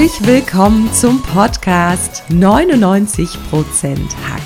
Herzlich 0.00 0.26
willkommen 0.26 0.90
zum 0.94 1.22
Podcast 1.22 2.22
99% 2.30 3.36
Hack. 3.36 4.40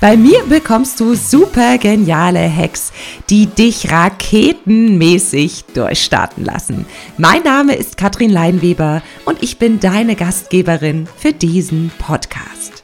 Bei 0.00 0.16
mir 0.16 0.44
bekommst 0.44 1.00
du 1.00 1.16
super 1.16 1.78
geniale 1.78 2.48
Hacks, 2.48 2.92
die 3.28 3.46
dich 3.46 3.90
raketenmäßig 3.90 5.64
durchstarten 5.74 6.44
lassen. 6.44 6.86
Mein 7.18 7.42
Name 7.42 7.74
ist 7.74 7.96
Katrin 7.96 8.30
Leinweber 8.30 9.02
und 9.24 9.42
ich 9.42 9.58
bin 9.58 9.80
deine 9.80 10.14
Gastgeberin 10.14 11.08
für 11.16 11.32
diesen 11.32 11.90
Podcast. 11.98 12.79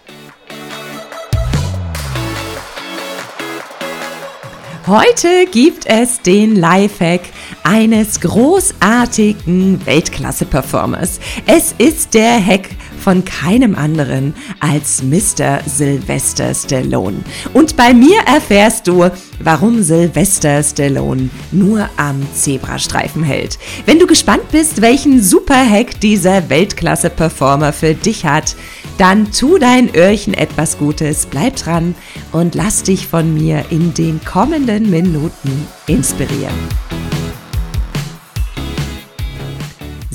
Heute 4.87 5.47
gibt 5.51 5.87
es 5.87 6.23
den 6.23 6.55
Lifehack 6.55 7.23
eines 7.65 8.21
großartigen 8.21 9.85
Weltklasse-Performers. 9.85 11.19
Es 11.45 11.75
ist 11.77 12.15
der 12.15 12.35
Hack 12.35 12.69
von 13.01 13.25
keinem 13.25 13.75
anderen 13.75 14.33
als 14.61 15.03
Mr. 15.03 15.59
Sylvester 15.67 16.55
Stallone. 16.55 17.17
Und 17.53 17.77
bei 17.77 17.93
mir 17.93 18.21
erfährst 18.27 18.87
du, 18.87 19.11
warum 19.41 19.83
Sylvester 19.83 20.63
Stallone 20.63 21.31
nur 21.51 21.89
am 21.97 22.25
Zebrastreifen 22.33 23.25
hält. 23.25 23.59
Wenn 23.87 23.99
du 23.99 24.07
gespannt 24.07 24.53
bist, 24.53 24.83
welchen 24.83 25.21
Super-Hack 25.21 25.99
dieser 25.99 26.49
Weltklasse-Performer 26.49 27.73
für 27.73 27.95
dich 27.95 28.25
hat, 28.25 28.55
dann 28.99 29.31
tu 29.33 29.59
dein 29.59 29.95
Öhrchen 29.95 30.35
etwas 30.35 30.79
Gutes, 30.79 31.27
bleib 31.27 31.57
dran 31.57 31.95
und 32.33 32.55
lass 32.55 32.83
dich 32.83 33.07
von 33.07 33.35
mir 33.35 33.65
in 33.71 33.95
den 33.95 34.21
kommenden 34.25 34.91
Minuten 34.91 35.67
inspirieren. 35.87 36.55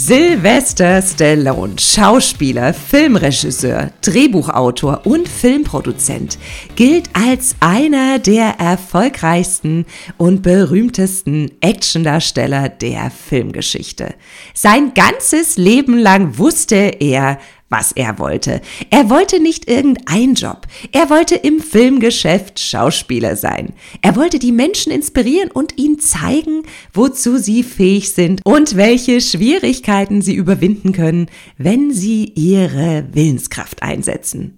Sylvester 0.04 1.00
Stallone, 1.00 1.76
Schauspieler, 1.80 2.74
Filmregisseur, 2.74 3.92
Drehbuchautor 4.02 5.06
und 5.06 5.28
Filmproduzent, 5.28 6.40
gilt 6.76 7.12
als 7.14 7.56
einer 7.60 8.18
der 8.18 8.56
erfolgreichsten 8.60 9.86
und 10.18 10.42
berühmtesten 10.42 11.52
Actiondarsteller 11.62 12.68
der 12.68 13.12
Filmgeschichte. 13.12 14.16
Sein 14.56 14.96
ganzes 14.96 15.58
Leben 15.58 16.00
lang 16.00 16.40
wusste 16.40 16.76
er, 17.00 17.38
was 17.72 17.94
er 17.94 18.20
wollte. 18.20 18.62
Er 18.90 19.10
wollte 19.10 19.42
nicht 19.42 19.70
irgendein 19.70 20.36
Job. 20.36 20.68
Er 20.92 21.10
wollte 21.10 21.36
im 21.36 21.60
Filmgeschäft 21.62 22.60
Schauspieler 22.60 23.36
sein. 23.36 23.74
Er 24.02 24.16
wollte 24.16 24.38
die 24.38 24.52
Menschen 24.52 24.92
inspirieren 24.92 25.50
und 25.50 25.78
ihnen 25.78 26.00
zeigen, 26.00 26.64
wozu 26.94 27.38
sie 27.38 27.64
fähig 27.64 28.12
sind 28.12 28.42
und 28.44 28.76
welche 28.76 29.22
Schwierigkeiten 29.22 30.22
sie 30.22 30.36
überwinden 30.36 30.92
können, 30.92 31.28
wenn 31.58 31.92
sie 31.92 32.26
ihre 32.36 33.06
Willenskraft 33.14 33.82
einsetzen. 33.82 34.56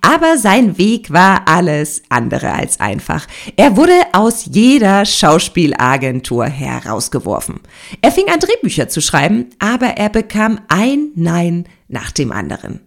Aber 0.00 0.36
sein 0.36 0.76
Weg 0.76 1.12
war 1.12 1.46
alles 1.46 2.02
andere 2.08 2.52
als 2.52 2.80
einfach. 2.80 3.26
Er 3.56 3.76
wurde 3.76 3.92
aus 4.12 4.48
jeder 4.50 5.04
Schauspielagentur 5.04 6.46
herausgeworfen. 6.46 7.60
Er 8.02 8.10
fing 8.10 8.28
an 8.28 8.40
Drehbücher 8.40 8.88
zu 8.88 9.00
schreiben, 9.00 9.46
aber 9.58 9.96
er 9.96 10.08
bekam 10.08 10.60
ein 10.68 11.10
Nein 11.14 11.66
nach 11.88 12.10
dem 12.10 12.32
anderen. 12.32 12.80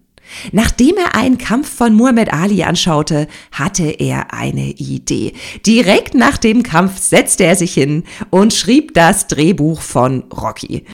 Nachdem 0.52 0.96
er 0.98 1.16
einen 1.16 1.38
Kampf 1.38 1.70
von 1.70 1.94
Muhammad 1.94 2.32
Ali 2.32 2.64
anschaute, 2.64 3.28
hatte 3.52 3.88
er 3.88 4.34
eine 4.34 4.70
Idee. 4.72 5.34
Direkt 5.66 6.14
nach 6.14 6.38
dem 6.38 6.64
Kampf 6.64 7.00
setzte 7.00 7.46
er 7.46 7.56
sich 7.56 7.74
hin 7.74 8.04
und 8.30 8.54
schrieb 8.54 8.94
das 8.94 9.28
Drehbuch 9.28 9.82
von 9.82 10.24
Rocky. 10.32 10.86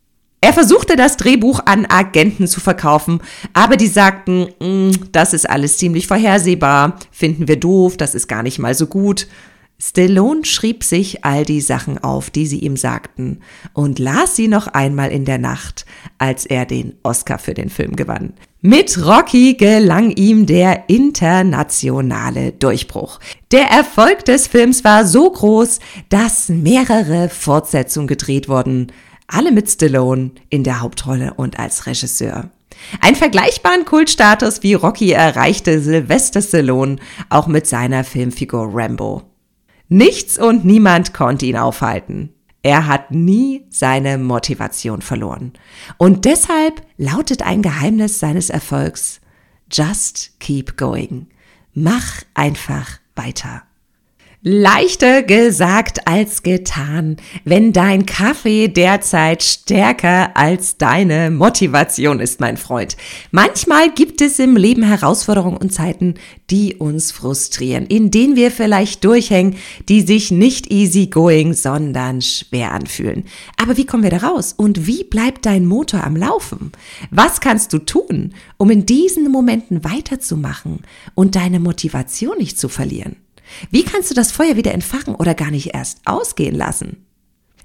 Er 0.42 0.54
versuchte 0.54 0.96
das 0.96 1.18
Drehbuch 1.18 1.62
an 1.66 1.88
Agenten 1.90 2.48
zu 2.48 2.60
verkaufen, 2.60 3.20
aber 3.54 3.78
die 3.78 3.88
sagten, 3.88 4.48
mm, 4.60 4.92
das 5.12 5.34
ist 5.34 5.50
alles 5.50 5.78
ziemlich 5.78 6.06
vorhersehbar, 6.06 7.00
finden 7.12 7.48
wir 7.48 7.60
doof, 7.60 7.98
das 7.98 8.14
ist 8.14 8.28
gar 8.28 8.44
nicht 8.44 8.60
mal 8.60 8.76
so 8.76 8.86
gut. 8.86 9.28
Stallone 9.78 10.46
schrieb 10.46 10.84
sich 10.84 11.26
all 11.26 11.44
die 11.44 11.60
Sachen 11.60 11.98
auf, 11.98 12.30
die 12.30 12.48
sie 12.48 12.60
ihm 12.60 12.78
sagten, 12.78 13.42
und 13.74 14.00
las 14.00 14.36
sie 14.36 14.48
noch 14.48 14.68
einmal 14.68 15.12
in 15.12 15.26
der 15.26 15.38
Nacht, 15.38 15.86
als 16.18 16.46
er 16.46 16.66
den 16.66 16.94
Oscar 17.04 17.40
für 17.40 17.54
den 17.54 17.70
Film 17.70 17.96
gewann. 17.96 18.34
Mit 18.62 19.06
Rocky 19.06 19.54
gelang 19.54 20.12
ihm 20.12 20.46
der 20.46 20.90
internationale 20.90 22.54
Durchbruch. 22.54 23.20
Der 23.52 23.66
Erfolg 23.66 24.26
des 24.26 24.48
Films 24.48 24.84
war 24.84 25.06
so 25.06 25.30
groß, 25.30 25.80
dass 26.10 26.50
mehrere 26.50 27.30
Fortsetzungen 27.30 28.08
gedreht 28.08 28.48
wurden, 28.48 28.92
alle 29.28 29.52
mit 29.52 29.70
Stallone 29.70 30.32
in 30.50 30.64
der 30.64 30.82
Hauptrolle 30.82 31.34
und 31.36 31.60
als 31.60 31.86
Regisseur. 31.86 32.50
Ein 33.02 33.16
vergleichbaren 33.16 33.86
Kultstatus 33.86 34.64
wie 34.64 34.74
Rocky 34.74 35.12
erreichte 35.12 35.82
Sylvester 35.82 36.42
Stallone 36.42 36.98
auch 37.30 37.48
mit 37.48 37.68
seiner 37.68 38.04
Filmfigur 38.04 38.70
Rambo. 38.74 39.24
Nichts 39.88 40.38
und 40.38 40.66
niemand 40.66 41.14
konnte 41.14 41.46
ihn 41.46 41.58
aufhalten. 41.58 42.34
Er 42.64 42.88
hat 42.88 43.12
nie 43.12 43.66
seine 43.70 44.18
Motivation 44.18 45.02
verloren. 45.04 45.54
Und 45.98 46.26
deshalb 46.26 46.82
lautet 46.98 47.44
ein 47.44 47.62
Geheimnis 47.62 48.20
seines 48.20 48.50
Erfolgs, 48.50 49.22
just 49.72 50.40
keep 50.40 50.76
going. 50.76 51.28
Mach 51.74 52.24
einfach 52.34 53.00
weiter. 53.16 53.62
Leichter 54.48 55.24
gesagt 55.24 56.08
als 56.08 56.44
getan, 56.44 57.18
wenn 57.46 57.74
dein 57.74 58.06
Kaffee 58.06 58.68
derzeit 58.68 59.42
stärker 59.42 60.38
als 60.38 60.78
deine 60.78 61.32
Motivation 61.32 62.20
ist, 62.20 62.40
mein 62.40 62.56
Freund. 62.56 62.96
Manchmal 63.32 63.90
gibt 63.90 64.22
es 64.22 64.38
im 64.38 64.56
Leben 64.56 64.84
Herausforderungen 64.84 65.58
und 65.58 65.74
Zeiten, 65.74 66.14
die 66.52 66.76
uns 66.76 67.12
frustrieren, 67.12 67.88
in 67.88 68.12
denen 68.12 68.36
wir 68.36 68.52
vielleicht 68.52 69.04
durchhängen, 69.04 69.56
die 69.90 70.02
sich 70.02 70.30
nicht 70.30 70.72
easy 70.72 71.08
going, 71.08 71.56
sondern 71.56 72.22
schwer 72.22 72.72
anfühlen. 72.72 73.24
Aber 73.60 73.78
wie 73.78 73.88
kommen 73.88 74.04
wir 74.04 74.12
da 74.12 74.18
raus? 74.18 74.54
Und 74.56 74.86
wie 74.86 75.06
bleibt 75.06 75.48
dein 75.48 75.66
Motor 75.66 76.04
am 76.04 76.16
Laufen? 76.16 76.72
Was 77.10 77.42
kannst 77.42 77.74
du 77.74 77.80
tun, 77.80 78.36
um 78.58 78.70
in 78.70 78.86
diesen 78.86 79.32
Momenten 79.32 79.84
weiterzumachen 79.84 80.84
und 81.16 81.36
deine 81.36 81.60
Motivation 81.60 82.38
nicht 82.38 82.60
zu 82.60 82.70
verlieren? 82.70 83.25
Wie 83.72 83.84
kannst 83.84 84.12
du 84.12 84.16
das 84.16 84.32
Feuer 84.32 84.56
wieder 84.56 84.74
entfachen 84.74 85.16
oder 85.16 85.34
gar 85.34 85.52
nicht 85.52 85.74
erst 85.74 86.02
ausgehen 86.06 86.56
lassen? 86.56 87.06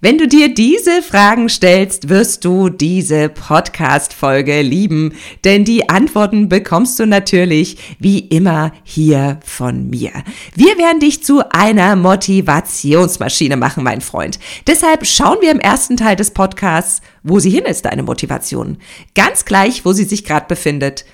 Wenn 0.02 0.16
du 0.16 0.26
dir 0.26 0.54
diese 0.54 1.02
Fragen 1.02 1.50
stellst, 1.50 2.08
wirst 2.08 2.46
du 2.46 2.70
diese 2.70 3.28
Podcast-Folge 3.28 4.62
lieben, 4.62 5.12
denn 5.44 5.66
die 5.66 5.90
Antworten 5.90 6.48
bekommst 6.48 6.98
du 6.98 7.06
natürlich 7.06 7.76
wie 7.98 8.20
immer 8.20 8.72
hier 8.82 9.40
von 9.44 9.90
mir. 9.90 10.12
Wir 10.54 10.78
werden 10.78 11.00
dich 11.00 11.22
zu 11.22 11.42
einer 11.50 11.96
Motivationsmaschine 11.96 13.58
machen, 13.58 13.84
mein 13.84 14.00
Freund. 14.00 14.38
Deshalb 14.66 15.04
schauen 15.04 15.42
wir 15.42 15.50
im 15.50 15.60
ersten 15.60 15.98
Teil 15.98 16.16
des 16.16 16.30
Podcasts, 16.30 17.02
wo 17.22 17.38
sie 17.38 17.50
hin 17.50 17.66
ist, 17.66 17.84
deine 17.84 18.02
Motivation. 18.02 18.78
Ganz 19.14 19.44
gleich, 19.44 19.84
wo 19.84 19.92
sie 19.92 20.04
sich 20.04 20.24
gerade 20.24 20.46
befindet, 20.48 21.04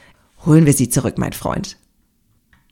holen 0.44 0.65
wir 0.65 0.72
sie 0.72 0.88
zurück, 0.88 1.19
mein 1.19 1.32
Freund. 1.32 1.76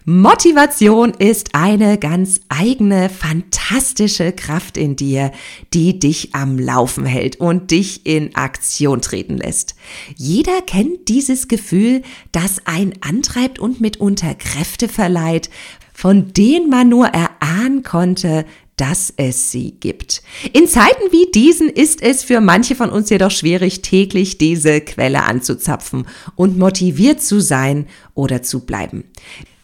Motivation 0.06 1.14
ist 1.14 1.54
eine 1.54 1.96
ganz 1.96 2.42
eigene, 2.50 3.08
fantastische 3.08 4.32
Kraft 4.32 4.76
in 4.76 4.96
dir, 4.96 5.32
die 5.72 5.98
dich 5.98 6.34
am 6.34 6.58
Laufen 6.58 7.06
hält 7.06 7.36
und 7.36 7.70
dich 7.70 8.04
in 8.04 8.34
Aktion 8.34 9.00
treten 9.00 9.38
lässt. 9.38 9.76
Jeder 10.14 10.60
kennt 10.60 11.08
dieses 11.08 11.48
Gefühl, 11.48 12.02
das 12.32 12.66
einen 12.66 12.92
antreibt 13.00 13.58
und 13.58 13.80
mitunter 13.80 14.34
Kräfte 14.34 14.88
verleiht, 14.88 15.48
von 15.94 16.34
denen 16.34 16.68
man 16.68 16.90
nur 16.90 17.06
erahnen 17.06 17.82
konnte, 17.82 18.44
dass 18.76 19.10
es 19.16 19.52
sie 19.52 19.70
gibt. 19.80 20.22
In 20.52 20.66
Zeiten 20.66 21.12
wie 21.12 21.30
diesen 21.32 21.70
ist 21.70 22.02
es 22.02 22.22
für 22.22 22.42
manche 22.42 22.74
von 22.74 22.90
uns 22.90 23.08
jedoch 23.08 23.30
schwierig, 23.30 23.80
täglich 23.80 24.36
diese 24.36 24.82
Quelle 24.82 25.22
anzuzapfen 25.22 26.06
und 26.36 26.58
motiviert 26.58 27.22
zu 27.22 27.40
sein 27.40 27.86
oder 28.12 28.42
zu 28.42 28.66
bleiben. 28.66 29.04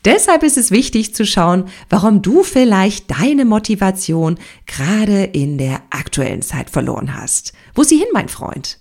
Deshalb 0.04 0.42
ist 0.42 0.56
es 0.56 0.70
wichtig 0.70 1.14
zu 1.14 1.26
schauen, 1.26 1.64
warum 1.90 2.22
du 2.22 2.42
vielleicht 2.42 3.10
deine 3.10 3.44
Motivation 3.44 4.38
gerade 4.66 5.24
in 5.24 5.58
der 5.58 5.82
aktuellen 5.90 6.42
Zeit 6.42 6.70
verloren 6.70 7.14
hast. 7.14 7.52
Wo 7.74 7.82
sie 7.82 7.98
hin, 7.98 8.08
mein 8.12 8.28
Freund? 8.28 8.78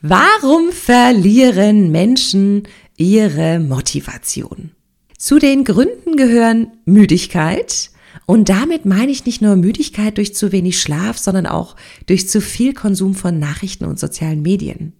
Warum 0.00 0.72
verlieren 0.72 1.90
Menschen 1.90 2.62
ihre 2.96 3.58
Motivation? 3.58 4.70
Zu 5.18 5.38
den 5.38 5.64
Gründen 5.64 6.16
gehören 6.16 6.68
Müdigkeit, 6.84 7.90
und 8.26 8.48
damit 8.48 8.84
meine 8.84 9.12
ich 9.12 9.26
nicht 9.26 9.42
nur 9.42 9.56
Müdigkeit 9.56 10.16
durch 10.18 10.34
zu 10.34 10.52
wenig 10.52 10.80
Schlaf, 10.80 11.18
sondern 11.18 11.46
auch 11.46 11.76
durch 12.06 12.28
zu 12.28 12.40
viel 12.40 12.74
Konsum 12.74 13.14
von 13.14 13.38
Nachrichten 13.38 13.84
und 13.84 13.98
sozialen 13.98 14.42
Medien. 14.42 14.92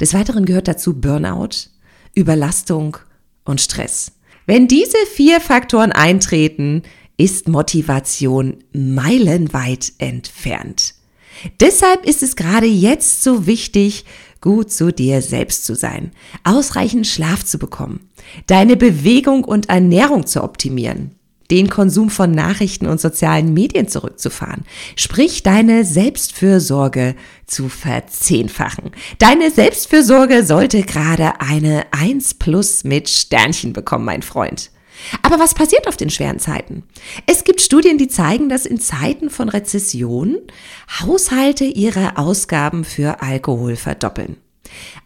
Des 0.00 0.14
Weiteren 0.14 0.44
gehört 0.44 0.68
dazu 0.68 1.00
Burnout, 1.00 1.70
Überlastung 2.14 2.98
und 3.44 3.60
Stress. 3.60 4.12
Wenn 4.46 4.68
diese 4.68 4.96
vier 5.14 5.40
Faktoren 5.40 5.92
eintreten, 5.92 6.82
ist 7.16 7.48
Motivation 7.48 8.56
meilenweit 8.72 9.92
entfernt. 9.98 10.94
Deshalb 11.60 12.06
ist 12.06 12.22
es 12.22 12.36
gerade 12.36 12.66
jetzt 12.66 13.22
so 13.22 13.46
wichtig, 13.46 14.04
gut 14.40 14.72
zu 14.72 14.92
dir 14.92 15.22
selbst 15.22 15.64
zu 15.64 15.74
sein, 15.74 16.10
ausreichend 16.44 17.06
Schlaf 17.06 17.44
zu 17.44 17.58
bekommen, 17.58 18.08
deine 18.46 18.76
Bewegung 18.76 19.44
und 19.44 19.68
Ernährung 19.68 20.26
zu 20.26 20.42
optimieren, 20.42 21.14
den 21.50 21.68
Konsum 21.68 22.10
von 22.10 22.30
Nachrichten 22.30 22.86
und 22.86 23.00
sozialen 23.00 23.52
Medien 23.52 23.88
zurückzufahren. 23.88 24.64
Sprich, 24.96 25.42
deine 25.42 25.84
Selbstfürsorge 25.84 27.14
zu 27.46 27.68
verzehnfachen. 27.68 28.92
Deine 29.18 29.50
Selbstfürsorge 29.50 30.44
sollte 30.44 30.82
gerade 30.82 31.40
eine 31.40 31.84
1 31.92 32.34
plus 32.34 32.84
mit 32.84 33.08
Sternchen 33.08 33.72
bekommen, 33.72 34.04
mein 34.04 34.22
Freund. 34.22 34.70
Aber 35.22 35.38
was 35.38 35.54
passiert 35.54 35.88
auf 35.88 35.96
den 35.96 36.10
schweren 36.10 36.38
Zeiten? 36.38 36.84
Es 37.26 37.44
gibt 37.44 37.60
Studien, 37.60 37.98
die 37.98 38.08
zeigen, 38.08 38.48
dass 38.48 38.66
in 38.66 38.80
Zeiten 38.80 39.30
von 39.30 39.48
Rezession 39.48 40.38
Haushalte 41.00 41.64
ihre 41.64 42.16
Ausgaben 42.18 42.84
für 42.84 43.20
Alkohol 43.22 43.76
verdoppeln. 43.76 44.36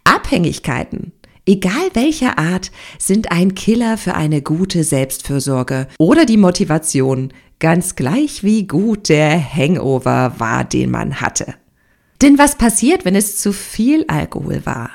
Abhängigkeiten 0.05 1.13
egal 1.47 1.91
welcher 1.95 2.39
Art, 2.39 2.71
sind 2.99 3.33
ein 3.33 3.55
Killer 3.55 3.97
für 3.97 4.15
eine 4.15 4.43
gute 4.43 4.85
Selbstfürsorge 4.85 5.89
oder 5.99 6.27
die 6.27 6.37
Motivation, 6.37 7.33
ganz 7.59 7.97
gleich 7.97 8.45
wie 8.45 8.67
gut 8.67 9.09
der 9.09 9.41
Hangover 9.41 10.35
war, 10.39 10.65
den 10.65 10.91
man 10.91 11.21
hatte. 11.21 11.55
Denn 12.23 12.39
was 12.39 12.57
passiert, 12.57 13.05
wenn 13.05 13.15
es 13.15 13.39
zu 13.39 13.53
viel 13.53 14.05
Alkohol 14.09 14.65
war? 14.65 14.91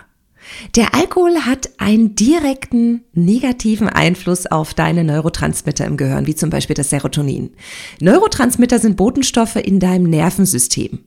Der 0.75 0.95
Alkohol 0.95 1.45
hat 1.45 1.69
einen 1.77 2.15
direkten 2.15 3.03
negativen 3.13 3.87
Einfluss 3.87 4.47
auf 4.47 4.73
deine 4.73 5.03
Neurotransmitter 5.03 5.85
im 5.85 5.97
Gehirn, 5.97 6.27
wie 6.27 6.35
zum 6.35 6.49
Beispiel 6.49 6.73
das 6.73 6.89
Serotonin. 6.89 7.51
Neurotransmitter 7.99 8.79
sind 8.79 8.97
Botenstoffe 8.97 9.55
in 9.57 9.79
deinem 9.79 10.09
Nervensystem. 10.09 10.99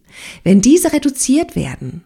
Wenn 0.44 0.60
diese 0.60 0.92
reduziert 0.92 1.56
werden, 1.56 2.04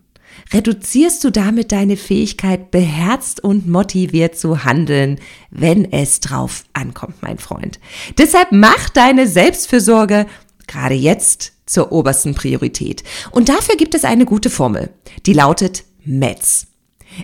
reduzierst 0.52 1.22
du 1.24 1.30
damit 1.30 1.72
deine 1.72 1.96
Fähigkeit, 1.96 2.70
beherzt 2.70 3.42
und 3.42 3.68
motiviert 3.68 4.38
zu 4.38 4.64
handeln, 4.64 5.18
wenn 5.50 5.90
es 5.92 6.20
drauf 6.20 6.64
ankommt, 6.72 7.22
mein 7.22 7.38
Freund. 7.38 7.78
Deshalb 8.16 8.52
mach 8.52 8.88
deine 8.90 9.26
Selbstfürsorge 9.26 10.26
gerade 10.66 10.94
jetzt 10.94 11.52
zur 11.66 11.92
obersten 11.92 12.34
Priorität. 12.34 13.02
Und 13.30 13.48
dafür 13.48 13.76
gibt 13.76 13.94
es 13.94 14.04
eine 14.04 14.24
gute 14.24 14.50
Formel, 14.50 14.90
die 15.26 15.32
lautet 15.32 15.84
METS. 16.04 16.66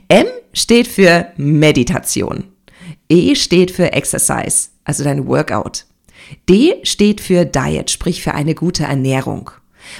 M 0.09 0.27
steht 0.53 0.89
für 0.89 1.29
Meditation. 1.37 2.45
E 3.09 3.35
steht 3.35 3.71
für 3.71 3.93
Exercise, 3.93 4.71
also 4.85 5.05
dein 5.05 5.27
Workout. 5.27 5.87
D 6.49 6.81
steht 6.85 7.21
für 7.21 7.45
Diet, 7.45 7.91
sprich 7.91 8.23
für 8.23 8.35
eine 8.35 8.55
gute 8.55 8.85
Ernährung. 8.85 9.51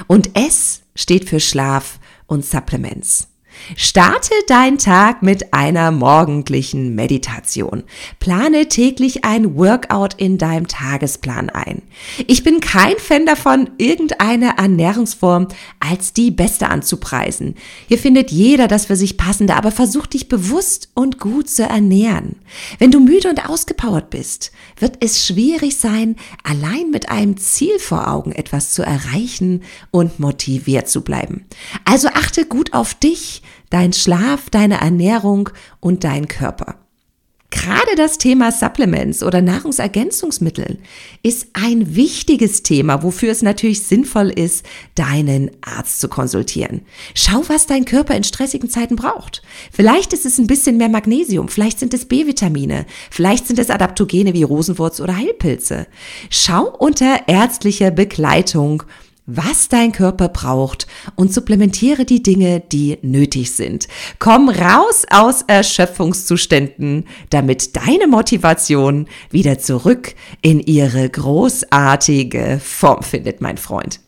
Und 0.07 0.37
S 0.37 0.83
steht 0.95 1.29
für 1.29 1.41
Schlaf, 1.41 1.99
und 2.27 2.45
Supplements. 2.45 3.34
Starte 3.77 4.33
deinen 4.47 4.79
Tag 4.79 5.23
mit 5.23 5.53
einer 5.53 5.91
morgendlichen 5.91 6.95
Meditation. 6.95 7.85
Plane 8.21 8.69
täglich 8.69 9.25
ein 9.25 9.57
Workout 9.57 10.15
in 10.15 10.39
deinem 10.39 10.69
Tagesplan 10.69 11.51
ein. 11.51 11.83
Ich 12.27 12.45
bin 12.45 12.61
kein 12.61 12.97
Fan 12.99 13.27
davon, 13.27 13.71
irgendeine 13.79 14.59
Ernährungsform 14.59 15.49
als 15.81 16.13
die 16.13 16.31
beste 16.31 16.69
anzupreisen. 16.69 17.55
Hier 17.89 17.99
findet 17.99 18.31
jeder 18.31 18.69
das 18.69 18.87
für 18.87 18.97
sich 18.97 19.17
passende, 19.17 19.57
aber 19.57 19.71
versuch 19.71 20.07
dich 20.07 20.29
bewusst 20.29 20.91
und 20.95 21.19
gut 21.19 21.49
zu 21.49 21.65
ernähren. 21.65 22.37
Wenn 22.79 22.91
du 22.91 23.01
müde 23.01 23.29
und 23.29 23.49
ausgepowert 23.49 24.11
bist, 24.11 24.53
wird 24.79 24.97
es 25.01 25.27
schwierig 25.27 25.77
sein, 25.77 26.17
allein 26.43 26.91
mit 26.91 27.09
einem 27.09 27.37
Ziel 27.37 27.79
vor 27.79 28.09
Augen 28.09 28.33
etwas 28.33 28.73
zu 28.73 28.83
erreichen 28.83 29.63
und 29.91 30.21
motiviert 30.21 30.89
zu 30.89 31.03
bleiben. 31.03 31.47
Also 31.85 32.09
achte 32.09 32.47
gut 32.47 32.73
auf 32.73 32.95
dich, 32.95 33.43
dein 33.71 33.93
Schlaf, 33.93 34.51
deine 34.51 34.81
Ernährung 34.81 35.51
und 35.81 36.05
dein 36.05 36.29
Körper. 36.29 36.77
Gerade 37.55 37.95
das 37.97 38.19
Thema 38.19 38.51
Supplements 38.51 39.23
oder 39.23 39.41
Nahrungsergänzungsmittel 39.41 40.79
ist 41.23 41.47
ein 41.53 41.95
wichtiges 41.95 42.65
Thema, 42.65 43.05
wofür 43.05 43.31
es 43.31 43.43
natürlich 43.43 43.85
sinnvoll 43.85 44.29
ist, 44.29 44.67
deinen 44.97 45.53
Arzt 45.61 46.01
zu 46.01 46.09
konsultieren. 46.09 46.83
Schau, 47.15 47.45
was 47.47 47.67
dein 47.67 47.85
Körper 47.85 48.17
in 48.17 48.25
stressigen 48.25 48.69
Zeiten 48.69 48.97
braucht. 48.97 49.43
Vielleicht 49.71 50.13
ist 50.13 50.27
es 50.27 50.39
ein 50.39 50.49
bisschen 50.49 50.79
mehr 50.79 50.89
Magnesium, 50.89 51.49
vielleicht 51.49 51.79
sind 51.79 51.95
es 51.95 52.07
B-Vitamine, 52.07 52.87
vielleicht 53.09 53.47
sind 53.47 53.61
es 53.61 53.71
Adaptogene 53.71 54.35
wie 54.35 54.43
Rosenwurz 54.43 54.99
oder 55.01 55.17
Heilpilze. 55.17 55.87
Schau 56.31 56.69
unter 56.77 57.29
ärztlicher 57.29 57.93
Begleitung 57.93 58.83
was 59.27 59.69
dein 59.69 59.93
Körper 59.93 60.29
braucht 60.29 60.87
und 61.17 61.33
supplementiere 61.33 62.05
die 62.05 62.23
Dinge, 62.23 62.61
die 62.61 62.99
nötig 63.03 63.53
sind. 63.53 63.89
Komm 64.19 64.49
raus 64.49 65.05
aus 65.11 65.43
Erschöpfungszuständen, 65.43 67.05
damit 67.31 67.75
deine 67.77 68.07
Motivation 68.07 69.07
wieder 69.31 69.59
zurück 69.59 70.15
in 70.43 70.61
ihre 70.61 71.09
großartige 71.09 72.61
Form 72.63 73.03
findet, 73.03 73.41
mein 73.41 73.57
Freund. 73.57 74.01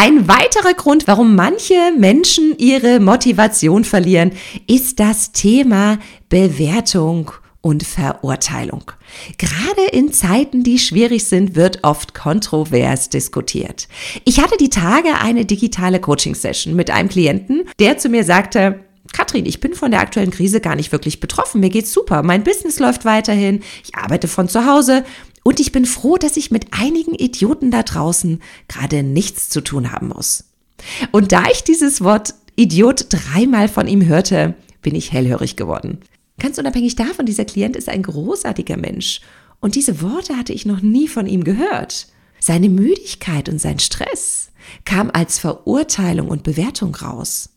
Ein 0.00 0.28
weiterer 0.28 0.74
Grund, 0.74 1.08
warum 1.08 1.34
manche 1.34 1.74
Menschen 1.98 2.54
ihre 2.56 3.00
Motivation 3.00 3.82
verlieren, 3.82 4.30
ist 4.68 5.00
das 5.00 5.32
Thema 5.32 5.98
Bewertung 6.28 7.32
und 7.68 7.82
Verurteilung. 7.82 8.92
Gerade 9.36 9.84
in 9.92 10.10
Zeiten, 10.10 10.62
die 10.64 10.78
schwierig 10.78 11.26
sind, 11.26 11.54
wird 11.54 11.80
oft 11.82 12.14
kontrovers 12.14 13.10
diskutiert. 13.10 13.88
Ich 14.24 14.40
hatte 14.40 14.56
die 14.56 14.70
Tage 14.70 15.20
eine 15.20 15.44
digitale 15.44 16.00
Coaching-Session 16.00 16.74
mit 16.74 16.90
einem 16.90 17.10
Klienten, 17.10 17.64
der 17.78 17.98
zu 17.98 18.08
mir 18.08 18.24
sagte, 18.24 18.80
Katrin, 19.12 19.44
ich 19.44 19.60
bin 19.60 19.74
von 19.74 19.90
der 19.90 20.00
aktuellen 20.00 20.30
Krise 20.30 20.62
gar 20.62 20.76
nicht 20.76 20.92
wirklich 20.92 21.20
betroffen. 21.20 21.60
Mir 21.60 21.68
geht's 21.68 21.92
super. 21.92 22.22
Mein 22.22 22.42
Business 22.42 22.78
läuft 22.78 23.04
weiterhin. 23.04 23.60
Ich 23.84 23.94
arbeite 23.94 24.28
von 24.28 24.48
zu 24.48 24.64
Hause. 24.64 25.04
Und 25.42 25.60
ich 25.60 25.70
bin 25.70 25.84
froh, 25.84 26.16
dass 26.16 26.38
ich 26.38 26.50
mit 26.50 26.68
einigen 26.70 27.14
Idioten 27.14 27.70
da 27.70 27.82
draußen 27.82 28.40
gerade 28.68 29.02
nichts 29.02 29.50
zu 29.50 29.60
tun 29.60 29.92
haben 29.92 30.08
muss. 30.08 30.44
Und 31.12 31.32
da 31.32 31.44
ich 31.52 31.64
dieses 31.64 32.02
Wort 32.02 32.32
Idiot 32.56 33.08
dreimal 33.10 33.68
von 33.68 33.88
ihm 33.88 34.06
hörte, 34.06 34.54
bin 34.80 34.94
ich 34.94 35.12
hellhörig 35.12 35.56
geworden. 35.56 35.98
Ganz 36.38 36.58
unabhängig 36.58 36.96
davon, 36.96 37.26
dieser 37.26 37.44
Klient 37.44 37.76
ist 37.76 37.88
ein 37.88 38.02
großartiger 38.02 38.76
Mensch. 38.76 39.20
Und 39.60 39.74
diese 39.74 40.00
Worte 40.00 40.36
hatte 40.36 40.52
ich 40.52 40.66
noch 40.66 40.80
nie 40.80 41.08
von 41.08 41.26
ihm 41.26 41.44
gehört. 41.44 42.06
Seine 42.40 42.68
Müdigkeit 42.68 43.48
und 43.48 43.60
sein 43.60 43.78
Stress 43.80 44.50
kam 44.84 45.10
als 45.12 45.38
Verurteilung 45.38 46.28
und 46.28 46.44
Bewertung 46.44 46.94
raus. 46.94 47.50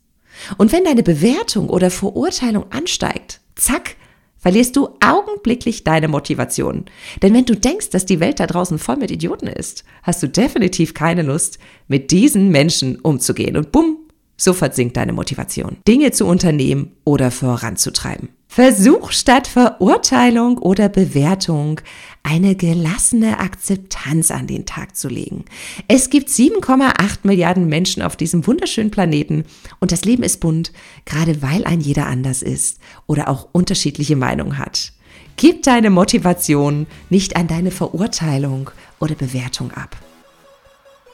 Und 0.57 0.71
wenn 0.71 0.83
deine 0.83 1.03
Bewertung 1.03 1.69
oder 1.69 1.91
Verurteilung 1.91 2.71
ansteigt, 2.71 3.41
zack, 3.55 3.95
verlierst 4.37 4.75
du 4.75 4.89
augenblicklich 5.05 5.83
deine 5.83 6.07
Motivation. 6.07 6.85
Denn 7.21 7.33
wenn 7.33 7.45
du 7.45 7.55
denkst, 7.55 7.91
dass 7.91 8.07
die 8.07 8.19
Welt 8.19 8.39
da 8.39 8.47
draußen 8.47 8.79
voll 8.79 8.97
mit 8.97 9.11
Idioten 9.11 9.47
ist, 9.47 9.83
hast 10.01 10.23
du 10.23 10.27
definitiv 10.27 10.95
keine 10.95 11.21
Lust, 11.21 11.59
mit 11.87 12.09
diesen 12.09 12.49
Menschen 12.49 12.99
umzugehen. 12.99 13.55
Und 13.55 13.71
bumm, 13.71 13.97
sofort 14.37 14.73
sinkt 14.73 14.97
deine 14.97 15.13
Motivation, 15.13 15.77
Dinge 15.87 16.11
zu 16.11 16.25
unternehmen 16.25 16.93
oder 17.03 17.29
voranzutreiben. 17.29 18.29
Versuch 18.53 19.13
statt 19.13 19.47
Verurteilung 19.47 20.57
oder 20.57 20.89
Bewertung 20.89 21.79
eine 22.21 22.57
gelassene 22.57 23.39
Akzeptanz 23.39 24.29
an 24.29 24.45
den 24.45 24.65
Tag 24.65 24.97
zu 24.97 25.07
legen. 25.07 25.45
Es 25.87 26.09
gibt 26.09 26.27
7,8 26.27 27.19
Milliarden 27.23 27.67
Menschen 27.67 28.03
auf 28.03 28.17
diesem 28.17 28.45
wunderschönen 28.45 28.91
Planeten 28.91 29.45
und 29.79 29.93
das 29.93 30.03
Leben 30.03 30.21
ist 30.21 30.41
bunt, 30.41 30.73
gerade 31.05 31.41
weil 31.41 31.63
ein 31.63 31.79
jeder 31.79 32.07
anders 32.07 32.41
ist 32.41 32.81
oder 33.07 33.29
auch 33.29 33.47
unterschiedliche 33.53 34.17
Meinungen 34.17 34.57
hat. 34.57 34.91
Gib 35.37 35.63
deine 35.63 35.89
Motivation 35.89 36.87
nicht 37.09 37.37
an 37.37 37.47
deine 37.47 37.71
Verurteilung 37.71 38.69
oder 38.99 39.15
Bewertung 39.15 39.71
ab. 39.71 39.95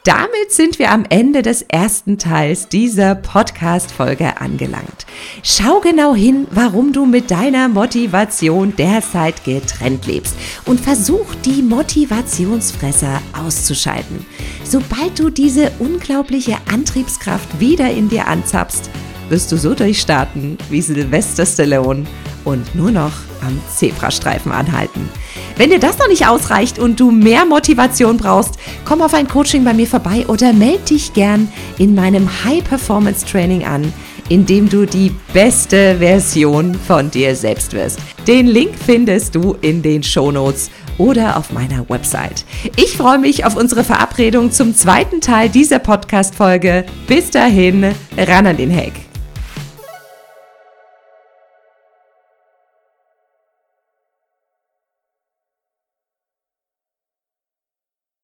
Damit 0.08 0.54
sind 0.54 0.80
wir 0.80 0.94
am 0.94 1.04
Ende 1.10 1.42
des 1.42 1.64
ersten 1.64 2.18
Teils 2.18 2.70
dieser 2.70 3.14
Podcast-Folge 3.14 4.40
angelangt. 4.40 5.06
Schau 5.44 5.82
genau 5.82 6.16
hin, 6.16 6.48
warum 6.52 6.94
du 6.94 7.06
mit 7.06 7.30
deiner 7.30 7.68
Motivation 7.68 8.74
derzeit 8.78 9.44
getrennt 9.44 10.06
lebst 10.06 10.38
und 10.64 10.80
versuch 10.80 11.26
die 11.44 11.62
Motivationsfresser 11.62 13.22
auszuschalten. 13.38 14.26
Sobald 14.64 15.20
du 15.20 15.30
diese 15.30 15.74
unglaubliche 15.78 16.56
Antriebskraft 16.72 17.60
wieder 17.60 17.92
in 17.92 18.08
dir 18.08 18.28
anzapfst, 18.30 18.90
wirst 19.28 19.52
du 19.52 19.58
so 19.58 19.74
durchstarten 19.74 20.58
wie 20.70 20.82
Sylvester 20.82 21.46
Stallone 21.46 22.06
und 22.46 22.74
nur 22.76 22.92
noch 22.92 23.12
am 23.42 23.60
Zebrastreifen 23.76 24.54
anhalten. 24.54 25.10
Wenn 25.58 25.72
dir 25.72 25.80
das 25.80 25.98
noch 25.98 26.08
nicht 26.08 26.28
ausreicht 26.28 26.78
und 26.78 27.00
du 27.00 27.10
mehr 27.10 27.44
Motivation 27.44 28.18
brauchst, 28.18 28.60
komm 28.86 29.02
auf 29.02 29.16
ein 29.16 29.28
Coaching 29.28 29.64
bei 29.64 29.74
mir 29.74 29.88
vorbei 29.88 30.24
oder 30.28 30.54
melde 30.54 30.84
dich 30.90 31.14
gern 31.14 31.52
in 31.80 31.96
meinem 31.96 32.30
High 32.44 32.64
Performance 32.64 33.26
Training 33.26 33.66
an, 33.66 33.92
in 34.30 34.46
dem 34.46 34.70
du 34.70 34.86
die 34.86 35.12
beste 35.34 35.96
Version 35.98 36.76
von 36.76 37.10
dir 37.10 37.36
selbst 37.36 37.74
wirst. 37.74 37.98
Den 38.28 38.46
Link 38.46 38.74
findest 38.86 39.34
du 39.34 39.56
in 39.62 39.82
den 39.82 40.04
Show 40.04 40.32
Notes 40.32 40.70
oder 41.00 41.38
auf 41.38 41.52
meiner 41.52 41.90
Website. 41.90 42.46
Ich 42.76 42.96
freue 42.96 43.18
mich 43.18 43.44
auf 43.44 43.56
unsere 43.56 43.84
Verabredung 43.84 44.52
zum 44.52 44.76
zweiten 44.76 45.22
Teil 45.22 45.50
dieser 45.50 45.80
Podcast-Folge. 45.80 46.86
Bis 47.08 47.32
dahin, 47.32 47.96
ran 48.16 48.46
an 48.46 48.58
den 48.58 48.76
Hack. 48.76 49.07